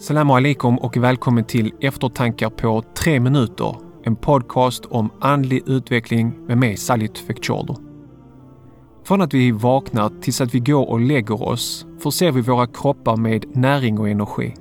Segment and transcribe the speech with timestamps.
[0.00, 3.76] Salam alaikum och välkommen till Eftertankar på tre minuter.
[4.04, 7.76] En podcast om andlig utveckling med mig Salit Fekchordo.
[9.04, 13.16] Från att vi vaknar tills att vi går och lägger oss förser vi våra kroppar
[13.16, 14.54] med näring och energi.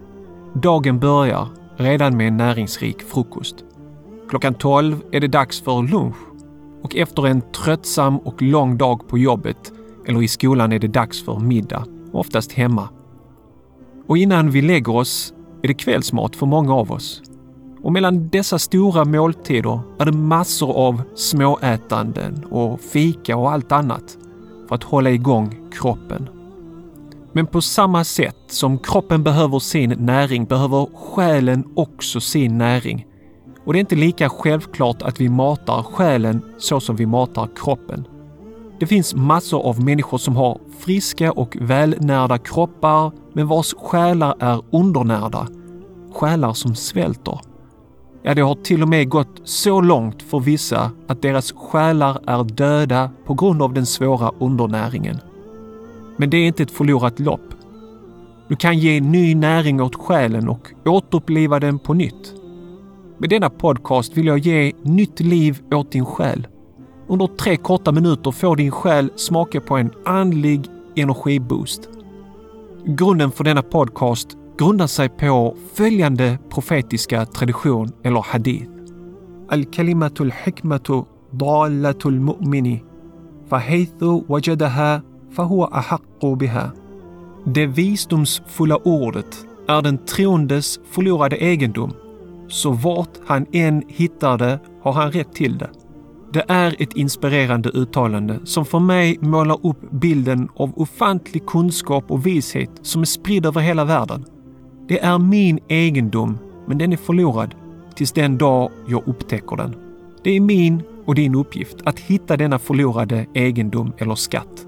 [0.54, 3.56] Dagen börjar redan med en näringsrik frukost.
[4.30, 6.18] Klockan 12 är det dags för lunch
[6.84, 9.74] och efter en tröttsam och lång dag på jobbet
[10.08, 12.90] eller i skolan är det dags för middag, oftast hemma.
[14.08, 15.34] Och innan vi lägger oss
[15.64, 17.22] är det kvällsmat för många av oss.
[17.84, 24.18] Och mellan dessa stora måltider är det massor av småätanden och fika och allt annat
[24.68, 26.30] för att hålla igång kroppen.
[27.32, 33.06] Men på samma sätt som kroppen behöver sin näring behöver själen också sin näring.
[33.66, 38.08] Och det är inte lika självklart att vi matar själen så som vi matar kroppen.
[38.80, 44.62] Det finns massor av människor som har friska och välnärda kroppar men vars själar är
[44.72, 45.48] undernärda.
[46.14, 47.40] Själar som svälter.
[48.24, 52.44] Ja, det har till och med gått så långt för vissa att deras själar är
[52.44, 55.18] döda på grund av den svåra undernäringen.
[56.18, 57.54] Men det är inte ett förlorat lopp.
[58.48, 62.34] Du kan ge ny näring åt själen och återuppliva den på nytt.
[63.18, 66.48] Med denna podcast vill jag ge nytt liv åt din själ.
[67.08, 70.62] Under tre korta minuter får din själ smaka på en andlig
[70.96, 71.90] energiboost.
[72.90, 78.72] Grunden för denna podcast grundar sig på följande profetiska tradition eller hadith.
[79.50, 82.80] Al-kalimatul hikmatu dalatul mu'mini
[83.50, 86.72] fahaythu wajadaha fahuwa ahaqqu biha.
[87.46, 91.94] Det visdomsfulla ordet är den troendes förlorade egendom,
[92.48, 95.70] så vart han än hittar det har han rätt till det.
[96.34, 102.26] Det är ett inspirerande uttalande som för mig målar upp bilden av ofantlig kunskap och
[102.26, 104.26] vishet som är spridd över hela världen.
[104.88, 107.56] Det är min egendom, men den är förlorad
[107.96, 109.76] tills den dag jag upptäcker den.
[110.24, 114.66] Det är min och din uppgift att hitta denna förlorade egendom eller skatt.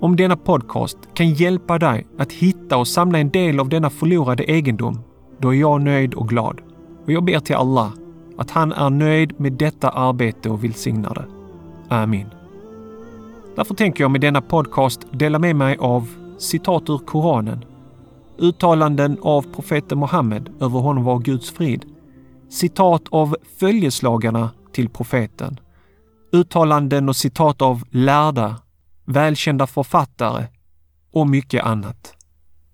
[0.00, 4.44] Om denna podcast kan hjälpa dig att hitta och samla en del av denna förlorade
[4.44, 5.00] egendom,
[5.40, 6.60] då är jag nöjd och glad.
[7.04, 7.92] Och jag ber till Allah
[8.38, 11.26] att han är nöjd med detta arbete och välsignar det.
[11.94, 12.26] Amin.
[13.56, 17.64] Därför tänker jag med denna podcast dela med mig av citat ur Koranen,
[18.38, 21.84] uttalanden av profeten Muhammed, över honom var Guds frid,
[22.50, 25.60] citat av följeslagarna till profeten,
[26.32, 28.56] uttalanden och citat av lärda,
[29.04, 30.46] välkända författare
[31.12, 32.14] och mycket annat.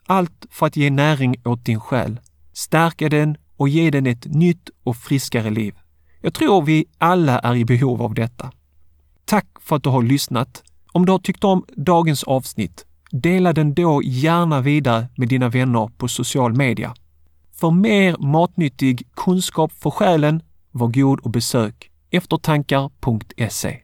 [0.06, 2.20] Allt för att ge näring åt din själ,
[2.52, 5.74] stärka den och ge den ett nytt och friskare liv.
[6.20, 8.52] Jag tror vi alla är i behov av detta.
[9.24, 10.62] Tack för att du har lyssnat.
[10.92, 15.90] Om du har tyckt om dagens avsnitt, dela den då gärna vidare med dina vänner
[15.96, 16.94] på social media.
[17.52, 23.76] För mer matnyttig kunskap för själen, var god och besök eftertankar.se.